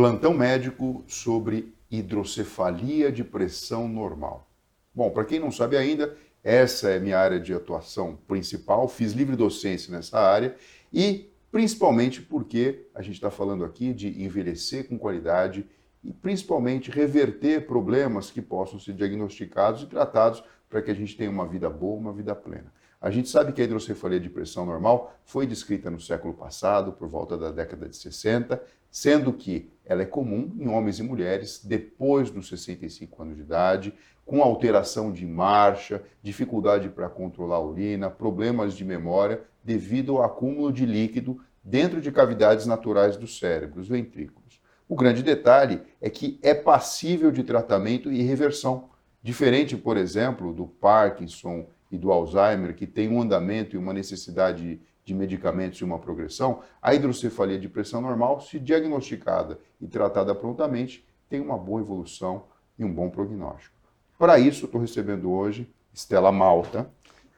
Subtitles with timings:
[0.00, 4.50] Plantão médico sobre hidrocefalia de pressão normal.
[4.94, 8.88] Bom, para quem não sabe ainda, essa é minha área de atuação principal.
[8.88, 10.56] Fiz livre docência nessa área
[10.90, 15.66] e principalmente porque a gente está falando aqui de envelhecer com qualidade
[16.02, 21.28] e principalmente reverter problemas que possam ser diagnosticados e tratados para que a gente tenha
[21.28, 22.72] uma vida boa, uma vida plena.
[23.00, 27.08] A gente sabe que a hidrocefalia de pressão normal foi descrita no século passado, por
[27.08, 32.30] volta da década de 60, sendo que ela é comum em homens e mulheres depois
[32.30, 33.94] dos 65 anos de idade,
[34.26, 40.70] com alteração de marcha, dificuldade para controlar a urina, problemas de memória devido ao acúmulo
[40.70, 44.60] de líquido dentro de cavidades naturais do cérebro, os ventrículos.
[44.86, 48.90] O grande detalhe é que é passível de tratamento e reversão,
[49.22, 54.80] diferente, por exemplo, do Parkinson e do Alzheimer, que tem um andamento e uma necessidade
[55.04, 61.04] de medicamentos e uma progressão, a hidrocefalia de pressão normal, se diagnosticada e tratada prontamente,
[61.28, 62.44] tem uma boa evolução
[62.78, 63.74] e um bom prognóstico.
[64.18, 66.90] Para isso, estou recebendo hoje Estela Malta,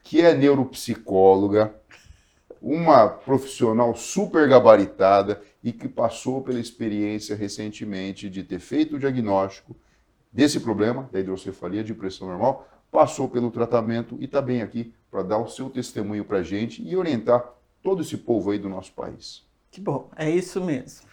[0.03, 1.73] que é neuropsicóloga,
[2.61, 9.75] uma profissional super gabaritada e que passou pela experiência recentemente de ter feito o diagnóstico
[10.31, 15.23] desse problema, da hidrocefalia de pressão normal, passou pelo tratamento e está bem aqui para
[15.23, 17.43] dar o seu testemunho para a gente e orientar
[17.81, 19.43] todo esse povo aí do nosso país.
[19.71, 21.07] Que bom, é isso mesmo.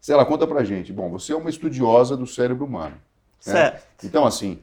[0.00, 0.92] Stella, conta para a gente.
[0.92, 2.94] Bom, você é uma estudiosa do cérebro humano.
[3.44, 3.52] Né?
[3.52, 4.06] Certo.
[4.06, 4.62] Então, assim,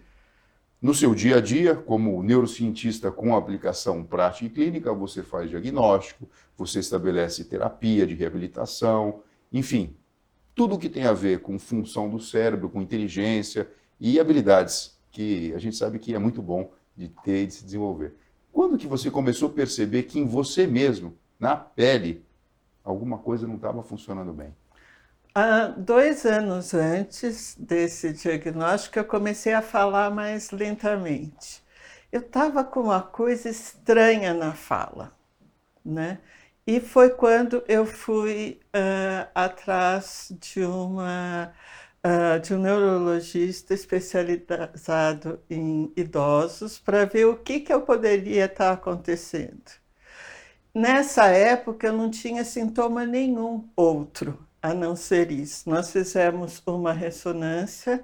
[0.81, 6.29] no seu dia a dia, como neurocientista com aplicação prática e clínica, você faz diagnóstico,
[6.57, 9.21] você estabelece terapia de reabilitação,
[9.51, 9.95] enfim,
[10.55, 13.69] tudo que tem a ver com função do cérebro, com inteligência
[13.99, 17.63] e habilidades que a gente sabe que é muito bom de ter e de se
[17.63, 18.15] desenvolver.
[18.51, 22.25] Quando que você começou a perceber que em você mesmo, na pele,
[22.83, 24.53] alguma coisa não estava funcionando bem?
[25.35, 31.63] Há dois anos antes desse diagnóstico, eu comecei a falar mais lentamente.
[32.11, 35.11] Eu estava com uma coisa estranha na fala,
[35.83, 36.19] né?
[36.65, 41.51] E foi quando eu fui uh, atrás de uma
[42.05, 48.67] uh, de um neurologista especializado em idosos para ver o que, que eu poderia estar
[48.67, 49.71] tá acontecendo.
[50.73, 55.69] Nessa época eu não tinha sintoma nenhum outro a não ser isso.
[55.69, 58.03] Nós fizemos uma ressonância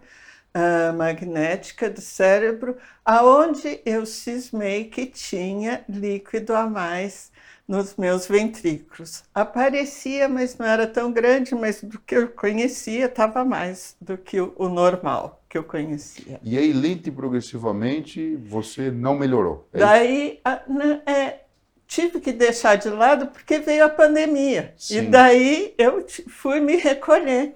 [0.55, 7.31] uh, magnética do cérebro, aonde eu cismei que tinha líquido a mais
[7.69, 9.23] nos meus ventrículos.
[9.33, 14.41] Aparecia, mas não era tão grande, mas do que eu conhecia estava mais do que
[14.41, 16.39] o, normal que eu conhecia.
[16.43, 19.67] E aí, lento e progressivamente, você não melhorou?
[19.71, 20.61] É daí, a,
[21.05, 21.41] é,
[21.87, 24.73] tive que deixar de lado porque veio a pandemia.
[24.75, 24.97] Sim.
[24.97, 27.55] E daí eu fui me recolher,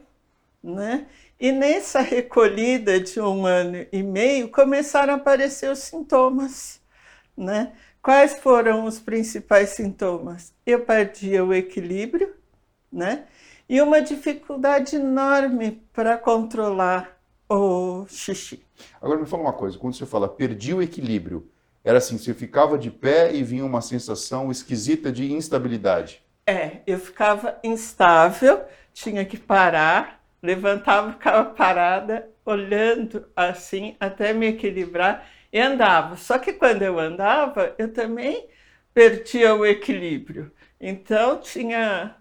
[0.63, 1.07] né?
[1.39, 6.79] E nessa recolhida de um ano e meio começaram a aparecer os sintomas,
[7.35, 7.73] né?
[8.01, 10.53] Quais foram os principais sintomas?
[10.65, 12.33] Eu perdia o equilíbrio,
[12.91, 13.25] né?
[13.67, 17.17] E uma dificuldade enorme para controlar
[17.49, 18.63] o xixi.
[19.01, 21.49] Agora me fala uma coisa, quando você fala perdi o equilíbrio,
[21.83, 26.21] era assim, você ficava de pé e vinha uma sensação esquisita de instabilidade.
[26.47, 28.61] É, eu ficava instável,
[28.93, 36.17] tinha que parar, levantava, ficava parada, olhando assim até me equilibrar e andava.
[36.17, 38.47] Só que quando eu andava, eu também
[38.93, 40.51] perdia o equilíbrio.
[40.79, 42.15] Então tinha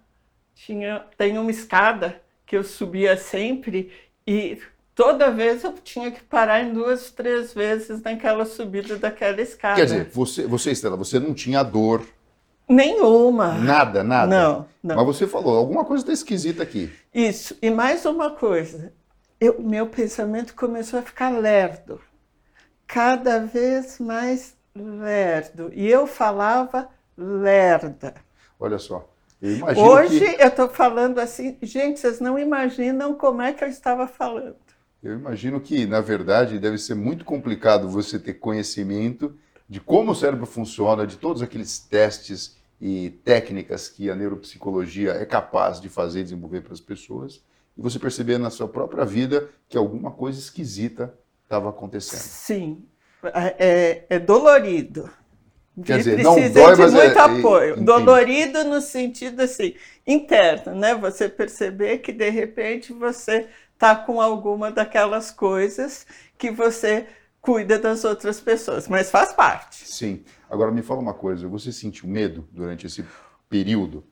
[0.55, 3.91] tinha tem uma escada que eu subia sempre
[4.25, 4.59] e
[4.95, 9.75] toda vez eu tinha que parar em duas, três vezes naquela subida daquela escada.
[9.75, 12.07] Quer dizer, você, você Estela, você não tinha dor
[12.73, 13.55] Nenhuma.
[13.55, 14.27] Nada, nada.
[14.27, 14.97] Não, não.
[14.97, 16.93] Mas você falou, alguma coisa está esquisita aqui.
[17.15, 17.57] Isso.
[17.61, 18.93] E mais uma coisa.
[19.41, 22.01] Eu, meu pensamento começou a ficar lerdo
[22.87, 25.71] cada vez mais lerdo.
[25.75, 28.15] E eu falava lerda.
[28.59, 29.09] Olha só.
[29.41, 30.43] Eu Hoje que...
[30.43, 34.55] eu estou falando assim, gente, vocês não imaginam como é que eu estava falando.
[35.03, 39.35] Eu imagino que, na verdade, deve ser muito complicado você ter conhecimento
[39.69, 45.25] de como o cérebro funciona, de todos aqueles testes e técnicas que a neuropsicologia é
[45.25, 47.41] capaz de fazer e desenvolver para as pessoas,
[47.79, 51.15] e você perceber na sua própria vida que alguma coisa esquisita
[51.45, 52.19] estava acontecendo.
[52.19, 52.85] Sim,
[53.57, 55.09] é, é dolorido.
[55.85, 57.81] Quer dizer, não dói, de mas muito é, apoio.
[57.85, 60.93] Dolorido no sentido assim, interno, né?
[60.97, 66.05] Você perceber que de repente você está com alguma daquelas coisas
[66.37, 67.07] que você
[67.41, 69.89] cuida das outras pessoas, mas faz parte.
[69.89, 70.25] Sim.
[70.53, 73.03] Agora me fala uma coisa, você sentiu medo durante esse
[73.49, 74.05] período?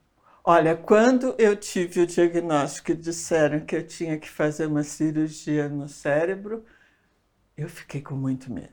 [0.43, 5.69] Olha, quando eu tive o diagnóstico e disseram que eu tinha que fazer uma cirurgia
[5.69, 6.65] no cérebro,
[7.59, 8.73] eu fiquei com muito medo.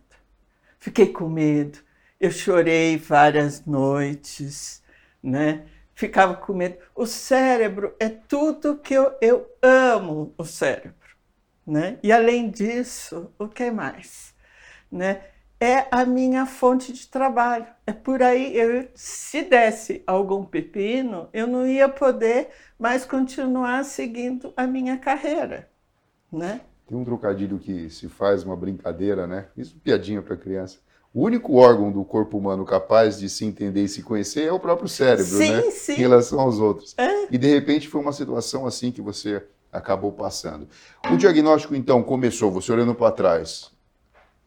[0.80, 1.80] Fiquei com medo.
[2.22, 4.82] Eu chorei várias noites,
[5.22, 5.68] né?
[5.94, 6.78] Ficava com medo.
[6.96, 11.18] O cérebro é tudo que eu, eu amo o cérebro,
[11.66, 12.00] né?
[12.02, 14.34] E além disso, o que mais,
[14.90, 15.22] né?
[15.60, 17.66] É a minha fonte de trabalho.
[17.86, 24.54] É por aí, eu, se desse algum pepino, eu não ia poder mais continuar seguindo
[24.56, 25.70] a minha carreira,
[26.32, 26.62] né?
[26.88, 29.48] Tem um trocadilho que se faz uma brincadeira, né?
[29.58, 30.78] Isso piadinha para criança.
[31.14, 34.60] O único órgão do corpo humano capaz de se entender e se conhecer é o
[34.60, 35.72] próprio cérebro, sim, né?
[35.72, 35.94] Sim.
[35.94, 36.94] Em relação aos outros.
[36.98, 37.34] É.
[37.34, 40.68] E de repente foi uma situação assim que você acabou passando.
[41.12, 43.72] O diagnóstico então começou, você olhando para trás,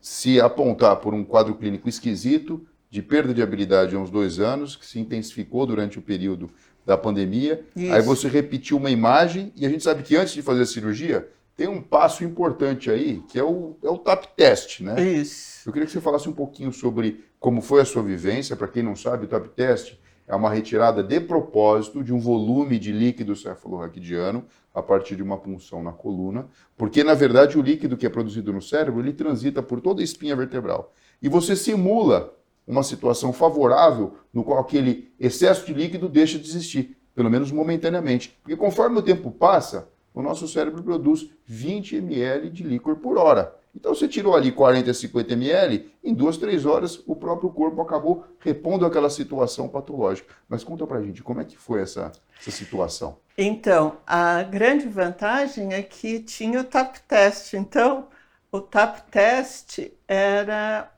[0.01, 4.75] se apontar por um quadro clínico esquisito, de perda de habilidade há uns dois anos,
[4.75, 6.51] que se intensificou durante o período
[6.85, 7.65] da pandemia.
[7.77, 7.93] Isso.
[7.93, 11.29] Aí você repetiu uma imagem, e a gente sabe que antes de fazer a cirurgia,
[11.57, 15.01] tem um passo importante aí, que é o, é o TAP test, né?
[15.03, 15.69] Isso.
[15.69, 18.57] Eu queria que você falasse um pouquinho sobre como foi a sua vivência.
[18.57, 19.95] Para quem não sabe, o TAP test
[20.31, 25.37] é uma retirada de propósito de um volume de líquido cefalorraquidiano a partir de uma
[25.37, 26.47] punção na coluna,
[26.77, 30.05] porque na verdade o líquido que é produzido no cérebro ele transita por toda a
[30.05, 32.33] espinha vertebral e você simula
[32.65, 38.39] uma situação favorável no qual aquele excesso de líquido deixa de existir, pelo menos momentaneamente,
[38.41, 43.53] porque conforme o tempo passa, o nosso cérebro produz 20 ml de líquor por hora.
[43.75, 47.81] Então você tirou ali 40 a 50 ml, em duas, três horas o próprio corpo
[47.81, 50.35] acabou repondo aquela situação patológica.
[50.49, 53.19] Mas conta pra gente, como é que foi essa, essa situação?
[53.39, 57.55] Então, a grande vantagem é que tinha o TAP test.
[57.55, 58.09] Então,
[58.53, 60.93] o TAP test era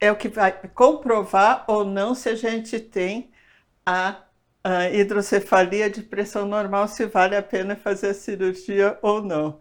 [0.00, 3.30] é o que vai comprovar ou não se a gente tem
[3.86, 4.20] a,
[4.64, 9.60] a hidrocefalia de pressão normal, se vale a pena fazer a cirurgia ou não.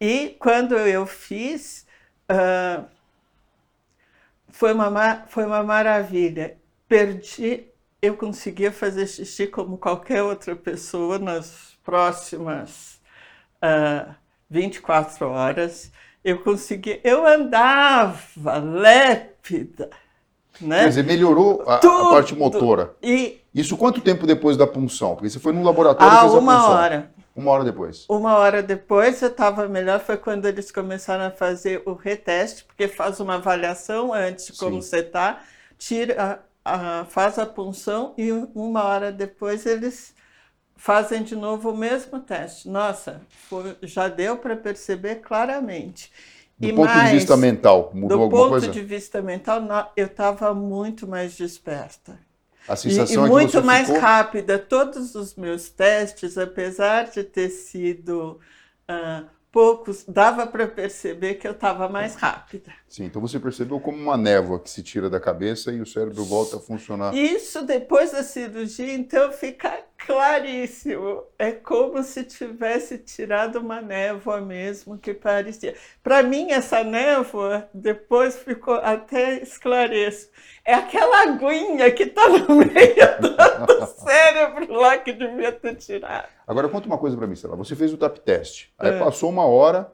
[0.00, 1.86] E quando eu fiz,
[2.30, 2.84] uh,
[4.48, 6.56] foi, uma, foi uma maravilha.
[6.88, 7.64] Perdi,
[8.00, 12.98] eu conseguia fazer xixi como qualquer outra pessoa nas próximas
[13.62, 14.14] uh,
[14.48, 15.92] 24 horas.
[16.24, 19.90] Eu conseguia, eu andava lépida.
[20.60, 20.82] Né?
[20.82, 22.94] Quer dizer, melhorou a, a parte motora.
[23.02, 25.14] E, Isso quanto tempo depois da punção?
[25.14, 26.70] Porque você foi no laboratório ah, e fez a uma punção.
[26.72, 27.19] hora.
[27.40, 28.04] Uma hora depois.
[28.08, 32.86] Uma hora depois eu estava melhor, foi quando eles começaram a fazer o reteste, porque
[32.86, 34.88] faz uma avaliação antes de como Sim.
[34.88, 35.42] você está,
[35.78, 40.14] tira, a, a, faz a punção e uma hora depois eles
[40.76, 42.68] fazem de novo o mesmo teste.
[42.68, 46.12] Nossa, foi, já deu para perceber claramente.
[46.58, 48.66] Do e ponto mais, de vista mental, mudou alguma coisa?
[48.66, 49.62] Do ponto de vista mental,
[49.96, 52.18] eu estava muito mais desperta.
[52.68, 54.00] A sensação e, e é muito mais ficou...
[54.00, 54.58] rápida.
[54.58, 58.40] Todos os meus testes, apesar de ter sido
[58.88, 62.72] uh, poucos, dava para perceber que eu estava mais rápida.
[62.88, 66.24] Sim, então você percebeu como uma névoa que se tira da cabeça e o cérebro
[66.24, 67.14] volta a funcionar.
[67.14, 71.22] Isso depois da cirurgia, então fica claríssimo.
[71.38, 75.74] É como se tivesse tirado uma névoa mesmo que parecia.
[76.02, 80.28] Para mim, essa névoa depois ficou até esclareço.
[80.64, 86.28] É aquela aguinha que está no meio do, do, cérebro lá que devia ter tirado.
[86.46, 87.34] Agora conta uma coisa para mim.
[87.34, 88.72] Você fez o TAP teste.
[88.78, 88.98] Aí é.
[88.98, 89.92] passou uma hora,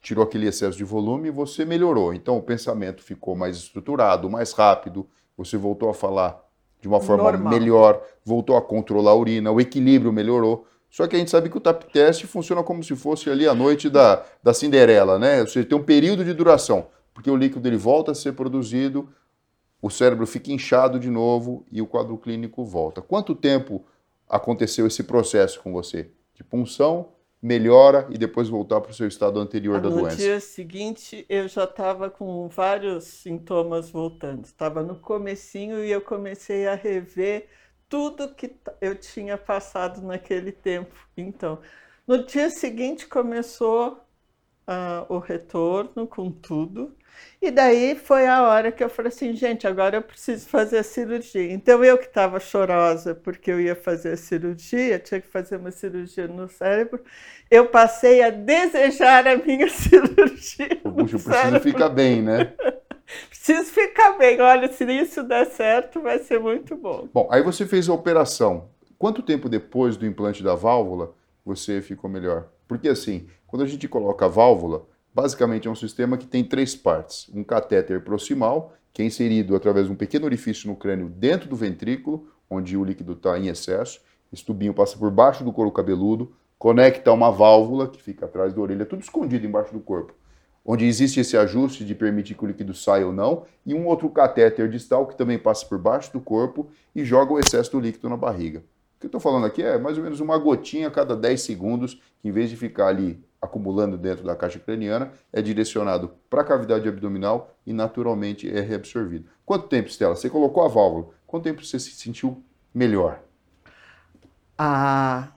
[0.00, 2.14] tirou aquele excesso de volume e você melhorou.
[2.14, 5.06] Então o pensamento ficou mais estruturado, mais rápido.
[5.36, 6.42] Você voltou a falar
[6.80, 7.52] de uma forma Normal.
[7.52, 10.66] melhor, voltou a controlar a urina, o equilíbrio melhorou.
[10.88, 13.54] Só que a gente sabe que o TAP teste funciona como se fosse ali a
[13.54, 15.40] noite da, da Cinderela, né?
[15.40, 19.08] Ou seja, tem um período de duração, porque o líquido ele volta a ser produzido,
[19.86, 23.00] o cérebro fica inchado de novo e o quadro clínico volta.
[23.00, 23.84] Quanto tempo
[24.28, 26.10] aconteceu esse processo com você?
[26.34, 30.16] De punção, melhora e depois voltar para o seu estado anterior da no doença?
[30.16, 34.44] No dia seguinte, eu já estava com vários sintomas voltando.
[34.44, 37.48] Estava no comecinho e eu comecei a rever
[37.88, 40.96] tudo que eu tinha passado naquele tempo.
[41.16, 41.60] Então,
[42.06, 44.00] no dia seguinte começou
[44.66, 46.92] uh, o retorno com tudo.
[47.40, 50.82] E daí foi a hora que eu falei assim, gente, agora eu preciso fazer a
[50.82, 51.52] cirurgia.
[51.52, 55.70] Então eu que estava chorosa porque eu ia fazer a cirurgia, tinha que fazer uma
[55.70, 57.00] cirurgia no cérebro,
[57.50, 60.76] eu passei a desejar a minha cirurgia.
[60.82, 62.52] Puxa, eu preciso ficar bem, né?
[63.28, 64.40] preciso ficar bem.
[64.40, 67.08] Olha, se isso der certo, vai ser muito bom.
[67.12, 68.68] Bom, aí você fez a operação.
[68.98, 72.48] Quanto tempo depois do implante da válvula você ficou melhor?
[72.66, 76.74] Porque assim, quando a gente coloca a válvula, Basicamente é um sistema que tem três
[76.74, 81.48] partes: um catéter proximal, que é inserido através de um pequeno orifício no crânio dentro
[81.48, 83.98] do ventrículo, onde o líquido está em excesso,
[84.30, 88.60] Esse tubinho passa por baixo do couro cabeludo, conecta uma válvula que fica atrás da
[88.60, 90.12] orelha, tudo escondido embaixo do corpo,
[90.62, 94.10] onde existe esse ajuste de permitir que o líquido saia ou não, e um outro
[94.10, 98.10] catéter distal que também passa por baixo do corpo e joga o excesso do líquido
[98.10, 98.58] na barriga.
[98.58, 101.40] O que eu estou falando aqui é mais ou menos uma gotinha a cada 10
[101.40, 106.42] segundos, que em vez de ficar ali acumulando dentro da caixa craniana, é direcionado para
[106.42, 109.28] a cavidade abdominal e naturalmente é reabsorvido.
[109.44, 110.14] Quanto tempo, Stella?
[110.14, 111.10] Você colocou a válvula.
[111.26, 112.42] Quanto tempo você se sentiu
[112.74, 113.20] melhor?
[114.58, 115.28] Ah,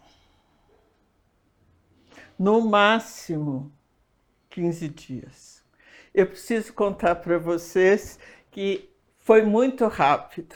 [2.37, 3.71] no máximo
[4.49, 5.63] 15 dias.
[6.13, 8.17] Eu preciso contar para vocês
[8.49, 8.89] que
[9.19, 10.55] foi muito rápido.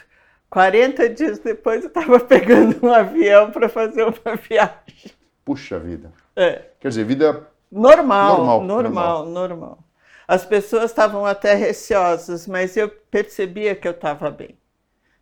[0.50, 5.12] 40 dias depois eu estava pegando um avião para fazer uma viagem.
[5.46, 6.12] Puxa vida.
[6.36, 6.64] É.
[6.80, 9.26] Quer dizer, vida Normal, Normal, normal, normal.
[9.26, 9.84] normal.
[10.28, 14.58] As pessoas estavam até receosas, mas eu percebia que eu estava bem.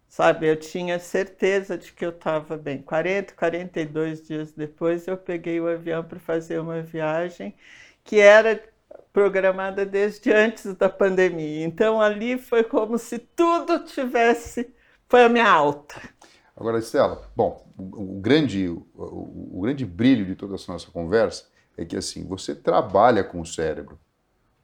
[0.10, 2.82] Sabe, eu tinha certeza de que eu estava bem.
[2.82, 7.56] 40, 42 dias depois, eu peguei o avião para fazer uma viagem
[8.04, 8.62] que era
[9.14, 11.66] programada desde antes da pandemia.
[11.66, 14.74] Então, ali foi como se tudo tivesse.
[15.08, 16.02] Foi a minha alta.
[16.56, 21.46] Agora, Estela, bom, o, o grande, o, o- grande brilho de toda essa nossa conversa
[21.78, 24.00] é que assim, você trabalha com o cérebro.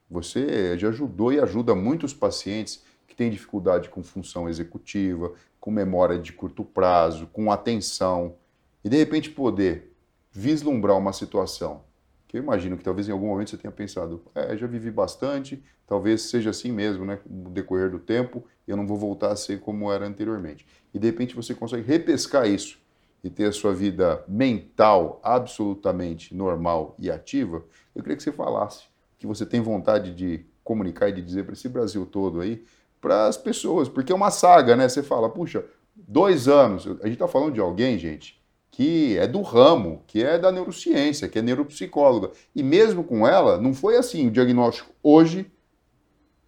[0.10, 6.20] Você já ajudou e ajuda muitos pacientes que têm dificuldade com função executiva, com memória
[6.20, 8.36] de curto prazo, com atenção.
[8.84, 9.94] E de repente poder
[10.32, 11.84] vislumbrar uma situação
[12.28, 15.64] que eu imagino que talvez em algum momento você tenha pensado, é, já vivi bastante,
[15.88, 17.18] talvez seja assim mesmo, né?
[17.18, 20.68] Com o decorrer do tempo, eu não vou voltar a ser como era anteriormente.
[20.94, 22.80] E de repente você consegue repescar isso
[23.24, 27.64] e ter a sua vida mental absolutamente normal e ativa.
[27.96, 28.84] Eu queria que você falasse
[29.18, 32.64] que você tem vontade de comunicar e de dizer para esse Brasil todo aí,
[33.00, 34.88] para as pessoas, porque é uma saga, né?
[34.88, 35.64] Você fala, puxa,
[35.96, 38.37] dois anos, a gente está falando de alguém, gente,
[38.72, 42.32] que é do ramo, que é da neurociência, que é neuropsicóloga.
[42.56, 45.50] E mesmo com ela, não foi assim, o diagnóstico hoje,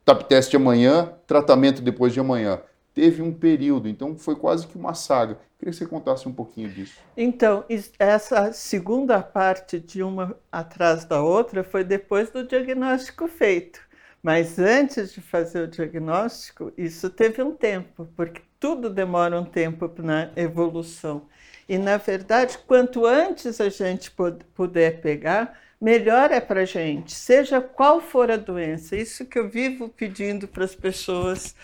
[0.05, 2.61] TAP teste amanhã, tratamento depois de amanhã.
[2.93, 5.37] Teve um período, então foi quase que uma saga.
[5.57, 6.99] Queria que você contasse um pouquinho disso.
[7.15, 7.63] Então,
[7.97, 13.79] essa segunda parte de uma atrás da outra foi depois do diagnóstico feito.
[14.21, 19.89] Mas antes de fazer o diagnóstico, isso teve um tempo, porque tudo demora um tempo
[19.99, 21.27] na evolução.
[21.69, 27.13] E, na verdade, quanto antes a gente pu- puder pegar, melhor é para a gente,
[27.13, 28.95] seja qual for a doença.
[28.97, 31.55] Isso que eu vivo pedindo para as pessoas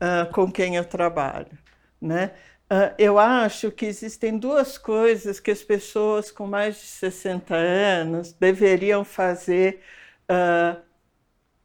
[0.00, 1.58] ah, com quem eu trabalho.
[2.00, 2.32] Né?
[2.70, 8.32] Ah, eu acho que existem duas coisas que as pessoas com mais de 60 anos
[8.32, 9.82] deveriam fazer
[10.28, 10.78] ah,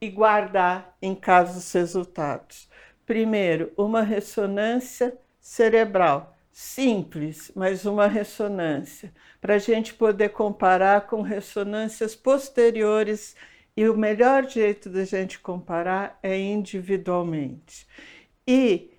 [0.02, 2.70] e guardar em casa os resultados.
[3.06, 12.16] Primeiro, uma ressonância cerebral, simples, mas uma ressonância, para a gente poder comparar com ressonâncias
[12.16, 13.36] posteriores.
[13.76, 17.86] E o melhor jeito da gente comparar é individualmente.
[18.48, 18.90] E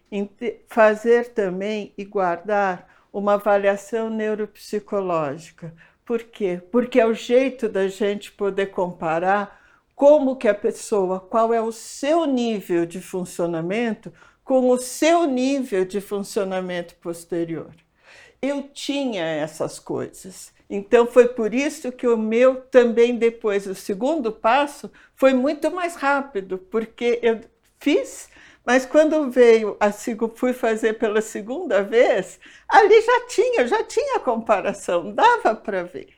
[0.69, 5.75] fazer também e guardar uma avaliação neuropsicológica.
[6.05, 6.61] Por quê?
[6.71, 9.63] Porque é o jeito da gente poder comparar
[9.95, 14.13] como que a pessoa, qual é o seu nível de funcionamento
[14.47, 17.75] com o seu nível de funcionamento posterior.
[18.41, 20.55] Eu tinha essas coisas.
[20.71, 25.97] Então foi por isso que o meu também depois, o segundo passo, foi muito mais
[25.97, 27.41] rápido, porque eu
[27.81, 28.29] fiz,
[28.65, 29.91] mas quando veio a
[30.37, 32.39] fui fazer pela segunda vez,
[32.69, 36.11] ali já tinha, já tinha comparação, dava para ver.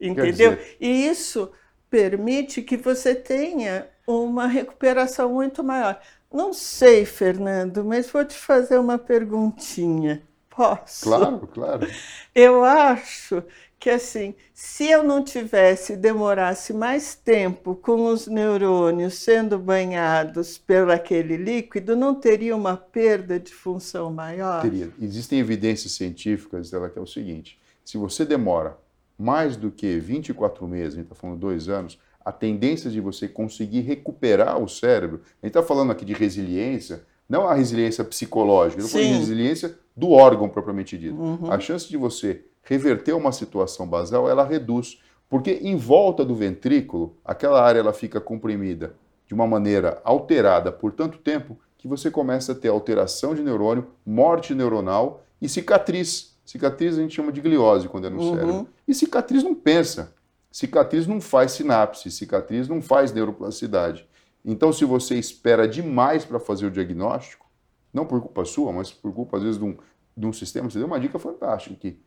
[0.00, 0.58] Entendeu?
[0.80, 1.52] E isso
[1.90, 6.00] permite que você tenha uma recuperação muito maior.
[6.32, 10.22] Não sei, Fernando, mas vou te fazer uma perguntinha.
[10.50, 11.04] Posso?
[11.04, 11.86] Claro, claro.
[12.34, 13.42] Eu acho
[13.78, 20.90] que assim, se eu não tivesse demorasse mais tempo com os neurônios sendo banhados pelo
[20.90, 24.62] aquele líquido, não teria uma perda de função maior?
[24.62, 24.90] Teria.
[25.00, 28.78] Existem evidências científicas dela que é o seguinte: se você demora
[29.18, 33.28] mais do que 24 meses, a gente está falando dois anos, a tendência de você
[33.28, 38.82] conseguir recuperar o cérebro, a gente está falando aqui de resiliência, não a resiliência psicológica,
[38.82, 39.20] eu estou falando de Sim.
[39.30, 41.14] resiliência do órgão propriamente dito.
[41.14, 41.52] Uhum.
[41.52, 47.16] A chance de você reverter uma situação basal, ela reduz, porque em volta do ventrículo,
[47.24, 52.50] aquela área ela fica comprimida de uma maneira alterada por tanto tempo que você começa
[52.50, 56.36] a ter alteração de neurônio, morte neuronal e cicatriz.
[56.44, 58.34] Cicatriz a gente chama de gliose quando é no Uhum.
[58.34, 58.68] cérebro.
[58.88, 60.12] E cicatriz não pensa.
[60.56, 64.08] Cicatriz não faz sinapse, cicatriz não faz neuroplasticidade.
[64.42, 67.46] Então, se você espera demais para fazer o diagnóstico,
[67.92, 69.76] não por culpa sua, mas por culpa, às vezes, de um,
[70.16, 72.00] de um sistema, você deu uma dica fantástica aqui.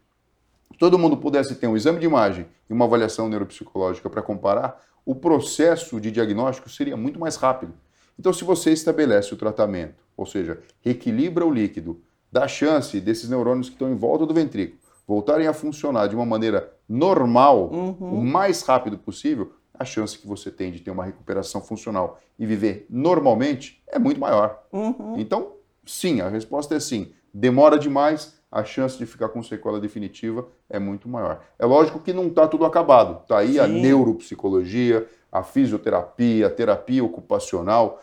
[0.71, 4.83] Se todo mundo pudesse ter um exame de imagem e uma avaliação neuropsicológica para comparar,
[5.05, 7.75] o processo de diagnóstico seria muito mais rápido.
[8.17, 12.01] Então, se você estabelece o tratamento, ou seja, reequilibra o líquido,
[12.31, 14.78] dá chance desses neurônios que estão em volta do ventrículo
[15.09, 18.19] voltarem a funcionar de uma maneira normal, uhum.
[18.19, 22.45] o mais rápido possível, a chance que você tem de ter uma recuperação funcional e
[22.45, 24.61] viver normalmente é muito maior.
[24.71, 25.15] Uhum.
[25.17, 27.11] Então, sim, a resposta é sim.
[27.33, 31.41] Demora demais, a chance de ficar com sequela definitiva é muito maior.
[31.57, 33.23] É lógico que não está tudo acabado.
[33.23, 33.59] Está aí sim.
[33.59, 37.99] a neuropsicologia, a fisioterapia, a terapia ocupacional,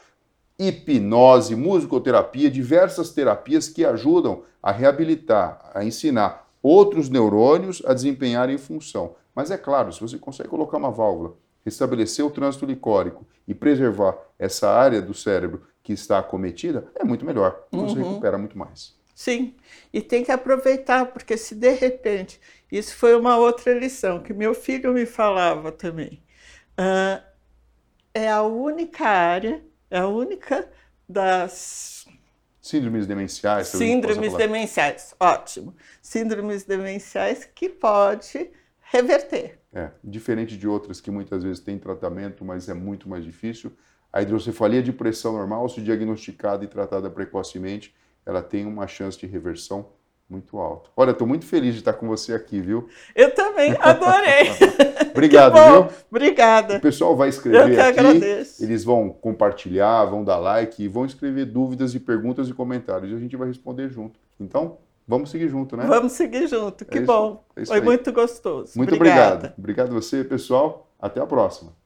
[0.58, 9.14] hipnose, musicoterapia, diversas terapias que ajudam a reabilitar, a ensinar outros neurônios a desempenharem função.
[9.34, 14.16] Mas é claro, se você consegue colocar uma válvula, restabelecer o trânsito licórico e preservar
[14.38, 17.64] essa área do cérebro que está acometida, é muito melhor.
[17.70, 18.08] Você uhum.
[18.08, 18.94] recupera muito mais.
[19.14, 19.54] Sim,
[19.92, 24.54] e tem que aproveitar, porque se de repente, isso foi uma outra lição que meu
[24.54, 26.22] filho me falava também.
[26.78, 27.22] Uh,
[28.12, 30.68] é a única área é a única
[31.08, 31.95] das.
[32.66, 33.68] Síndromes demenciais.
[33.68, 35.74] Síndromes demenciais, ótimo.
[36.02, 38.50] Síndromes demenciais que pode
[38.90, 39.58] reverter.
[39.72, 43.72] É, diferente de outras que muitas vezes têm tratamento, mas é muito mais difícil.
[44.12, 47.94] A hidrocefalia de pressão normal, se diagnosticada e tratada precocemente,
[48.24, 49.92] ela tem uma chance de reversão
[50.28, 50.90] muito alto.
[50.96, 52.88] Olha, estou muito feliz de estar com você aqui, viu?
[53.14, 54.50] Eu também, adorei.
[55.12, 55.96] Obrigado, viu?
[56.10, 56.76] Obrigada.
[56.76, 58.62] O pessoal vai escrever Eu que aqui, agradeço.
[58.62, 63.14] eles vão compartilhar, vão dar like e vão escrever dúvidas e perguntas e comentários e
[63.14, 64.18] a gente vai responder junto.
[64.38, 65.86] Então, vamos seguir junto, né?
[65.86, 66.84] Vamos seguir junto.
[66.84, 67.44] Que é bom.
[67.54, 67.82] É Foi aí.
[67.84, 68.72] muito gostoso.
[68.76, 69.34] Muito Obrigada.
[69.34, 69.54] obrigado.
[69.58, 70.90] Obrigado a você, pessoal.
[70.98, 71.85] Até a próxima.